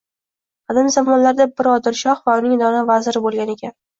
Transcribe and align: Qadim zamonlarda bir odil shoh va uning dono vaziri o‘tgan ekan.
Qadim 0.71 0.87
zamonlarda 0.95 1.47
bir 1.61 1.69
odil 1.75 1.97
shoh 2.01 2.25
va 2.31 2.37
uning 2.43 2.57
dono 2.65 2.83
vaziri 2.91 3.23
o‘tgan 3.31 3.55
ekan. 3.59 3.77